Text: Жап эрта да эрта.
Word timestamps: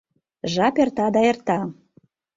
Жап 0.53 0.75
эрта 0.85 1.05
да 1.19 1.23
эрта. 1.29 1.57